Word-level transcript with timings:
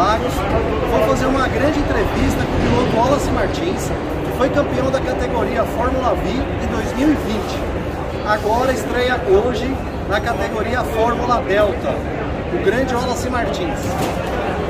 Interlagos. 0.00 0.32
Vou 0.90 1.08
fazer 1.08 1.26
uma 1.26 1.46
grande 1.46 1.78
entrevista 1.78 2.40
com 2.42 2.56
o 2.56 2.86
piloto 2.86 2.96
Wallace 2.96 3.30
Martins, 3.30 3.90
que 4.24 4.38
foi 4.38 4.48
campeão 4.48 4.90
da 4.90 4.98
categoria 4.98 5.62
Fórmula 5.64 6.14
V 6.14 6.30
em 6.30 6.66
2020. 6.66 7.20
Agora 8.26 8.72
estreia 8.72 9.20
hoje 9.28 9.76
na 10.08 10.18
categoria 10.18 10.82
Fórmula 10.82 11.42
Delta, 11.42 11.94
o 12.54 12.64
grande 12.64 12.94
Wallace 12.94 13.28
Martins. 13.28 13.78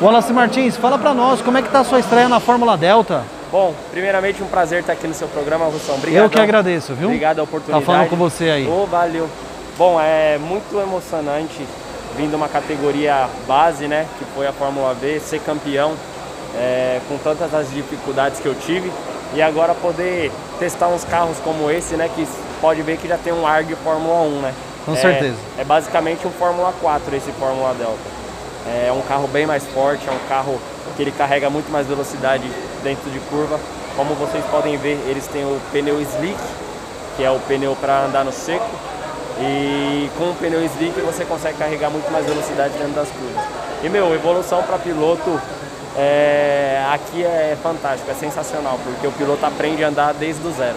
Wallace 0.00 0.32
Martins, 0.32 0.76
fala 0.76 0.98
para 0.98 1.14
nós 1.14 1.40
como 1.40 1.56
é 1.56 1.62
que 1.62 1.68
tá 1.68 1.80
a 1.80 1.84
sua 1.84 2.00
estreia 2.00 2.28
na 2.28 2.40
Fórmula 2.40 2.76
Delta. 2.76 3.22
Bom, 3.52 3.72
primeiramente 3.92 4.42
um 4.42 4.46
prazer 4.46 4.80
estar 4.80 4.94
aqui 4.94 5.06
no 5.06 5.14
seu 5.14 5.28
programa, 5.28 5.66
Russão. 5.66 5.94
Obrigado. 5.94 6.24
Eu 6.24 6.30
que 6.30 6.40
agradeço, 6.40 6.94
viu? 6.94 7.06
Obrigado 7.06 7.38
a 7.38 7.42
oportunidade. 7.44 7.84
Tá 7.84 7.92
falando 7.92 8.08
com 8.08 8.16
você 8.16 8.50
aí. 8.50 8.68
Oh, 8.68 8.86
valeu. 8.86 9.28
Bom, 9.78 10.00
é 10.00 10.36
muito 10.38 10.80
emocionante 10.80 11.64
vindo 12.16 12.34
uma 12.34 12.48
categoria 12.48 13.28
base, 13.46 13.86
né, 13.86 14.06
que 14.18 14.24
foi 14.34 14.46
a 14.46 14.52
Fórmula 14.52 14.94
V, 14.94 15.20
ser 15.20 15.40
campeão 15.40 15.94
é, 16.54 17.00
com 17.08 17.16
tantas 17.18 17.54
as 17.54 17.70
dificuldades 17.70 18.40
que 18.40 18.46
eu 18.46 18.54
tive 18.54 18.92
e 19.34 19.40
agora 19.40 19.74
poder 19.74 20.30
testar 20.58 20.88
uns 20.88 21.04
carros 21.04 21.38
como 21.38 21.70
esse, 21.70 21.94
né, 21.94 22.10
que 22.14 22.26
pode 22.60 22.82
ver 22.82 22.98
que 22.98 23.08
já 23.08 23.16
tem 23.16 23.32
um 23.32 23.46
ar 23.46 23.64
de 23.64 23.74
Fórmula 23.76 24.20
1, 24.22 24.40
né? 24.40 24.54
Com 24.84 24.92
é, 24.92 24.96
certeza. 24.96 25.36
É 25.58 25.64
basicamente 25.64 26.26
um 26.26 26.30
Fórmula 26.30 26.72
4 26.80 27.16
esse 27.16 27.32
Fórmula 27.32 27.74
Delta. 27.74 28.22
É 28.86 28.92
um 28.92 29.00
carro 29.02 29.26
bem 29.26 29.46
mais 29.46 29.66
forte, 29.66 30.08
é 30.08 30.12
um 30.12 30.28
carro 30.28 30.60
que 30.96 31.02
ele 31.02 31.10
carrega 31.12 31.50
muito 31.50 31.70
mais 31.70 31.86
velocidade 31.86 32.44
dentro 32.82 33.10
de 33.10 33.18
curva. 33.20 33.58
Como 33.96 34.14
vocês 34.14 34.44
podem 34.46 34.76
ver, 34.76 34.98
eles 35.08 35.26
têm 35.26 35.44
o 35.44 35.60
pneu 35.72 36.00
slick, 36.00 36.38
que 37.16 37.24
é 37.24 37.30
o 37.30 37.38
pneu 37.40 37.76
para 37.80 38.04
andar 38.04 38.24
no 38.24 38.32
seco. 38.32 38.68
E 39.40 40.10
com 40.18 40.30
o 40.30 40.34
pneu 40.34 40.64
slick 40.64 41.00
você 41.00 41.24
consegue 41.24 41.58
carregar 41.58 41.90
muito 41.90 42.10
mais 42.12 42.24
velocidade 42.26 42.74
dentro 42.74 42.92
das 42.92 43.08
curvas. 43.08 43.44
E 43.82 43.88
meu, 43.88 44.14
evolução 44.14 44.62
para 44.62 44.78
piloto 44.78 45.40
é, 45.96 46.84
aqui 46.92 47.22
é 47.22 47.56
fantástico, 47.62 48.10
é 48.10 48.14
sensacional, 48.14 48.78
porque 48.84 49.06
o 49.06 49.12
piloto 49.12 49.44
aprende 49.44 49.84
a 49.84 49.88
andar 49.88 50.14
desde 50.14 50.46
o 50.46 50.52
zero. 50.52 50.76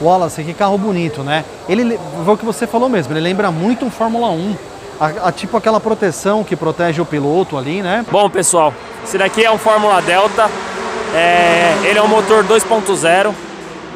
Wallace, 0.00 0.44
que 0.44 0.54
carro 0.54 0.78
bonito, 0.78 1.22
né? 1.22 1.44
Ele, 1.68 1.98
foi 2.24 2.34
o 2.34 2.36
que 2.36 2.44
você 2.44 2.66
falou 2.66 2.88
mesmo, 2.88 3.12
ele 3.12 3.20
lembra 3.20 3.50
muito 3.50 3.84
um 3.84 3.90
Fórmula 3.90 4.28
1. 4.28 4.56
A, 5.00 5.28
a, 5.28 5.32
tipo 5.32 5.56
aquela 5.56 5.80
proteção 5.80 6.42
que 6.42 6.56
protege 6.56 7.00
o 7.00 7.04
piloto 7.04 7.56
ali, 7.56 7.82
né? 7.82 8.04
Bom, 8.10 8.28
pessoal, 8.28 8.74
esse 9.04 9.16
daqui 9.16 9.44
é 9.44 9.50
um 9.50 9.58
Fórmula 9.58 10.00
Delta. 10.02 10.50
É, 11.14 11.74
ele 11.84 11.98
é 11.98 12.02
um 12.02 12.08
motor 12.08 12.44
2.0. 12.44 13.32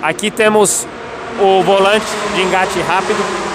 Aqui 0.00 0.30
temos 0.30 0.86
o 1.40 1.62
volante 1.62 2.06
de 2.34 2.42
engate 2.42 2.80
rápido. 2.80 3.51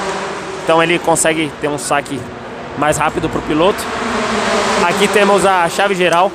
Então 0.67 0.83
ele 0.83 0.99
consegue 0.99 1.49
ter 1.61 1.69
um 1.69 1.77
saque 1.77 2.19
mais 2.77 2.97
rápido 2.97 3.29
para 3.29 3.39
o 3.39 3.41
piloto. 3.41 3.81
Aqui 4.85 5.07
temos 5.07 5.45
a 5.45 5.69
chave 5.69 5.95
geral. 5.95 6.29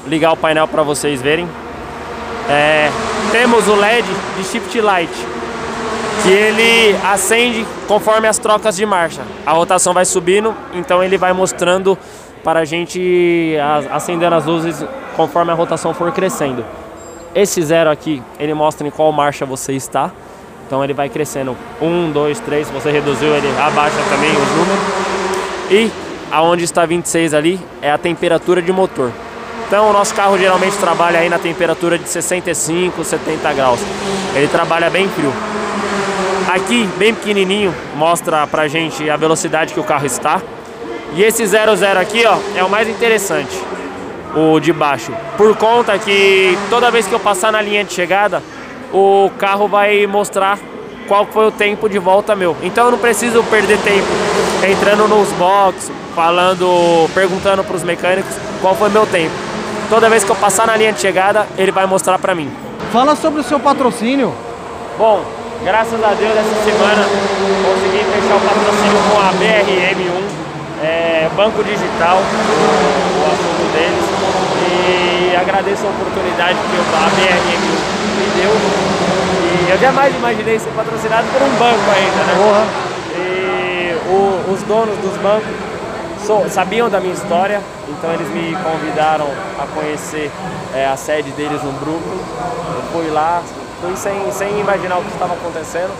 Vou 0.00 0.08
ligar 0.08 0.32
o 0.32 0.36
painel 0.38 0.66
para 0.66 0.82
vocês 0.82 1.20
verem. 1.20 1.46
É, 2.48 2.90
temos 3.30 3.68
o 3.68 3.74
LED 3.74 4.08
de 4.38 4.44
Shift 4.44 4.80
Light 4.80 5.12
que 6.22 6.30
ele 6.30 6.96
acende 7.04 7.66
conforme 7.86 8.26
as 8.26 8.38
trocas 8.38 8.74
de 8.74 8.86
marcha. 8.86 9.20
A 9.44 9.52
rotação 9.52 9.92
vai 9.92 10.06
subindo, 10.06 10.54
então 10.72 11.04
ele 11.04 11.18
vai 11.18 11.34
mostrando 11.34 11.98
para 12.42 12.60
a 12.60 12.64
gente 12.64 13.54
acender 13.92 14.32
as 14.32 14.46
luzes 14.46 14.82
conforme 15.14 15.52
a 15.52 15.54
rotação 15.54 15.92
for 15.92 16.10
crescendo. 16.10 16.64
Esse 17.34 17.60
zero 17.60 17.90
aqui, 17.90 18.22
ele 18.40 18.54
mostra 18.54 18.88
em 18.88 18.90
qual 18.90 19.12
marcha 19.12 19.44
você 19.44 19.74
está. 19.74 20.10
Então 20.66 20.82
ele 20.82 20.92
vai 20.92 21.08
crescendo. 21.08 21.56
Um, 21.80 22.10
dois, 22.10 22.40
três. 22.40 22.66
Se 22.66 22.72
você 22.72 22.90
reduziu, 22.90 23.34
ele 23.34 23.48
abaixa 23.58 23.96
também 24.10 24.30
os 24.30 24.48
números. 24.50 24.84
E 25.70 25.90
aonde 26.30 26.64
está 26.64 26.84
26 26.84 27.34
ali 27.34 27.60
é 27.80 27.90
a 27.90 27.98
temperatura 27.98 28.60
de 28.60 28.72
motor. 28.72 29.12
Então 29.66 29.90
o 29.90 29.92
nosso 29.92 30.14
carro 30.14 30.38
geralmente 30.38 30.76
trabalha 30.76 31.20
aí 31.20 31.28
na 31.28 31.38
temperatura 31.38 31.98
de 31.98 32.08
65, 32.08 33.02
70 33.02 33.52
graus. 33.52 33.80
Ele 34.34 34.48
trabalha 34.48 34.90
bem 34.90 35.08
frio. 35.08 35.32
Aqui, 36.48 36.88
bem 36.96 37.12
pequenininho, 37.12 37.74
mostra 37.96 38.46
pra 38.46 38.68
gente 38.68 39.08
a 39.10 39.16
velocidade 39.16 39.74
que 39.74 39.80
o 39.80 39.84
carro 39.84 40.06
está. 40.06 40.40
E 41.14 41.22
esse 41.22 41.44
00 41.44 41.98
aqui, 42.00 42.24
ó, 42.24 42.38
é 42.54 42.62
o 42.62 42.70
mais 42.70 42.88
interessante, 42.88 43.56
o 44.34 44.60
de 44.60 44.72
baixo. 44.72 45.12
Por 45.36 45.56
conta 45.56 45.98
que 45.98 46.56
toda 46.70 46.90
vez 46.90 47.06
que 47.06 47.12
eu 47.12 47.20
passar 47.20 47.50
na 47.50 47.60
linha 47.60 47.82
de 47.82 47.92
chegada, 47.92 48.42
o 48.92 49.30
carro 49.38 49.68
vai 49.68 50.06
mostrar 50.06 50.58
qual 51.06 51.26
foi 51.26 51.46
o 51.46 51.50
tempo 51.50 51.88
de 51.88 51.98
volta 51.98 52.34
meu. 52.34 52.56
Então 52.62 52.86
eu 52.86 52.90
não 52.90 52.98
preciso 52.98 53.42
perder 53.44 53.78
tempo 53.78 54.08
entrando 54.68 55.06
nos 55.08 55.30
boxes, 55.32 55.92
falando, 56.14 57.08
perguntando 57.14 57.62
para 57.62 57.76
os 57.76 57.82
mecânicos 57.82 58.34
qual 58.60 58.74
foi 58.74 58.88
meu 58.88 59.06
tempo. 59.06 59.34
Toda 59.88 60.08
vez 60.08 60.24
que 60.24 60.30
eu 60.30 60.36
passar 60.36 60.66
na 60.66 60.76
linha 60.76 60.92
de 60.92 61.00
chegada, 61.00 61.46
ele 61.56 61.70
vai 61.70 61.86
mostrar 61.86 62.18
para 62.18 62.34
mim. 62.34 62.50
Fala 62.92 63.14
sobre 63.14 63.40
o 63.40 63.44
seu 63.44 63.60
patrocínio. 63.60 64.34
Bom, 64.98 65.22
Graças 65.64 66.02
a 66.04 66.14
Deus, 66.14 66.30
essa 66.30 66.64
semana 66.64 67.02
consegui 67.64 68.04
fechar 68.04 68.36
o 68.36 68.40
patrocínio 68.40 69.02
com 69.10 69.18
a 69.18 69.32
BRM1, 69.32 70.22
é, 70.84 71.30
Banco 71.34 71.64
Digital, 71.64 72.18
o, 72.18 73.20
o 73.20 73.26
assunto 73.32 73.72
deles. 73.72 74.04
E 74.70 75.36
agradeço 75.56 75.86
a 75.86 75.88
oportunidade 75.90 76.58
que 76.58 76.76
a 76.76 77.10
BRM1 77.16 78.18
me 78.18 78.40
deu. 78.40 78.50
E 78.50 79.70
eu 79.70 79.78
jamais 79.78 80.14
imaginei 80.14 80.58
ser 80.58 80.70
patrocinado 80.70 81.26
por 81.28 81.40
um 81.40 81.50
banco 81.56 81.90
ainda, 81.94 82.24
né? 82.24 82.34
Porra. 82.36 82.66
E 83.16 83.94
o, 84.10 84.52
os 84.52 84.62
donos 84.64 84.98
dos 84.98 85.16
bancos 85.16 85.48
so, 86.26 86.44
sabiam 86.50 86.90
da 86.90 87.00
minha 87.00 87.14
história, 87.14 87.62
então 87.88 88.12
eles 88.12 88.28
me 88.28 88.54
convidaram 88.62 89.26
a 89.58 89.66
conhecer 89.74 90.30
é, 90.74 90.86
a 90.86 90.96
sede 90.96 91.30
deles 91.30 91.62
no 91.62 91.72
Brooklyn. 91.72 92.20
Eu 92.74 92.82
fui 92.92 93.10
lá, 93.10 93.42
fui 93.80 93.96
sem, 93.96 94.30
sem 94.32 94.60
imaginar 94.60 94.98
o 94.98 95.04
que 95.04 95.12
estava 95.12 95.32
acontecendo, 95.32 95.90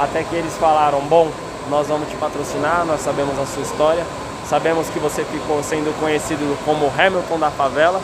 até 0.00 0.24
que 0.24 0.34
eles 0.34 0.56
falaram, 0.58 0.98
bom, 1.02 1.30
nós 1.70 1.86
vamos 1.86 2.08
te 2.08 2.16
patrocinar, 2.16 2.84
nós 2.84 3.02
sabemos 3.02 3.38
a 3.38 3.46
sua 3.46 3.62
história, 3.62 4.04
sabemos 4.48 4.88
que 4.88 4.98
você 4.98 5.24
ficou 5.24 5.62
sendo 5.62 5.96
conhecido 6.00 6.58
como 6.64 6.90
Hamilton 6.98 7.38
da 7.38 7.52
favela 7.52 8.00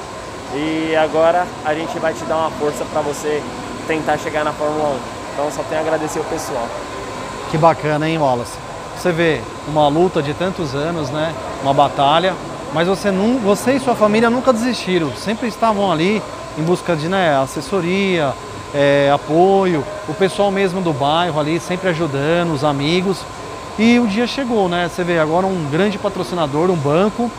e 0.54 0.94
agora 0.96 1.46
a 1.64 1.74
gente 1.74 1.98
vai 1.98 2.12
te 2.12 2.24
dar 2.24 2.36
uma 2.36 2.50
força 2.50 2.84
para 2.84 3.00
você 3.00 3.42
tentar 3.86 4.18
chegar 4.18 4.44
na 4.44 4.52
Fórmula 4.52 4.90
1. 4.90 4.96
Então 5.32 5.50
só 5.50 5.62
tenho 5.62 5.80
a 5.80 5.84
agradecer 5.84 6.20
o 6.20 6.24
pessoal. 6.24 6.66
Que 7.50 7.58
bacana, 7.58 8.08
hein, 8.08 8.18
Wallace? 8.18 8.56
Você 8.96 9.10
vê 9.12 9.40
uma 9.66 9.88
luta 9.88 10.22
de 10.22 10.34
tantos 10.34 10.74
anos, 10.74 11.10
né? 11.10 11.34
Uma 11.62 11.72
batalha, 11.74 12.34
mas 12.72 12.86
você, 12.88 13.10
não, 13.10 13.38
você 13.38 13.72
e 13.72 13.80
sua 13.80 13.94
família 13.94 14.30
nunca 14.30 14.52
desistiram, 14.52 15.10
sempre 15.16 15.48
estavam 15.48 15.90
ali 15.90 16.22
em 16.58 16.62
busca 16.62 16.94
de 16.94 17.08
né, 17.08 17.36
assessoria, 17.36 18.32
é, 18.74 19.10
apoio, 19.12 19.84
o 20.08 20.14
pessoal 20.14 20.50
mesmo 20.50 20.80
do 20.80 20.92
bairro 20.92 21.38
ali 21.38 21.60
sempre 21.60 21.88
ajudando, 21.88 22.52
os 22.52 22.64
amigos. 22.64 23.18
E 23.78 23.98
o 23.98 24.06
dia 24.06 24.26
chegou, 24.26 24.68
né? 24.68 24.88
Você 24.88 25.02
vê 25.02 25.18
agora 25.18 25.46
um 25.46 25.68
grande 25.70 25.98
patrocinador, 25.98 26.70
um 26.70 26.76
banco, 26.76 27.30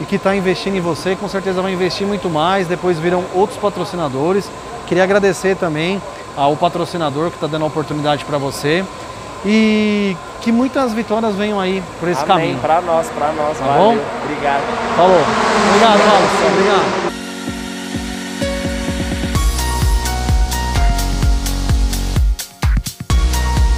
e 0.00 0.04
que 0.04 0.16
está 0.16 0.34
investindo 0.34 0.76
em 0.76 0.80
você, 0.80 1.14
com 1.14 1.28
certeza 1.28 1.62
vai 1.62 1.72
investir 1.72 2.06
muito 2.06 2.28
mais. 2.28 2.66
Depois 2.66 2.98
viram 2.98 3.24
outros 3.34 3.58
patrocinadores. 3.58 4.50
Queria 4.86 5.04
agradecer 5.04 5.56
também 5.56 6.00
ao 6.36 6.56
patrocinador 6.56 7.30
que 7.30 7.36
está 7.36 7.46
dando 7.46 7.64
a 7.64 7.68
oportunidade 7.68 8.24
para 8.24 8.38
você. 8.38 8.84
E 9.46 10.16
que 10.40 10.50
muitas 10.50 10.92
vitórias 10.92 11.34
venham 11.34 11.60
aí 11.60 11.82
por 12.00 12.08
esse 12.08 12.22
Amém. 12.24 12.36
caminho. 12.36 12.58
Para 12.58 12.80
nós, 12.80 13.08
para 13.08 13.32
nós. 13.32 13.58
Tá 13.58 13.64
Valeu. 13.64 13.92
bom? 13.92 13.98
Obrigado. 14.24 14.62
Falou. 14.96 15.20
Obrigado, 15.68 16.00
Wallace. 16.00 16.52
Obrigado. 16.52 17.03